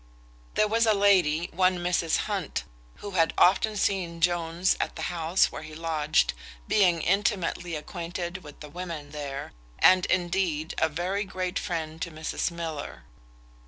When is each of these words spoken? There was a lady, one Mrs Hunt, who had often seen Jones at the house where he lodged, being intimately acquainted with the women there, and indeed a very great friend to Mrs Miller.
There 0.55 0.67
was 0.67 0.87
a 0.87 0.95
lady, 0.95 1.51
one 1.53 1.77
Mrs 1.77 2.25
Hunt, 2.25 2.63
who 3.05 3.11
had 3.11 3.35
often 3.37 3.77
seen 3.77 4.19
Jones 4.19 4.75
at 4.81 4.95
the 4.95 5.03
house 5.13 5.51
where 5.51 5.61
he 5.61 5.75
lodged, 5.75 6.33
being 6.67 7.03
intimately 7.03 7.75
acquainted 7.75 8.43
with 8.43 8.61
the 8.61 8.69
women 8.69 9.11
there, 9.11 9.53
and 9.77 10.07
indeed 10.07 10.73
a 10.79 10.89
very 10.89 11.23
great 11.23 11.59
friend 11.59 12.01
to 12.01 12.09
Mrs 12.09 12.49
Miller. 12.49 13.03